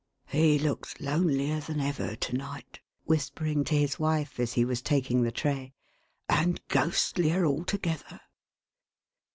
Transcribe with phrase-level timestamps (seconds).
[0.25, 5.21] —He looks lonelier than ever to night," whispering to his wife, as he was taking
[5.21, 5.75] the tray,
[6.27, 8.19] "and ghostlier altogether.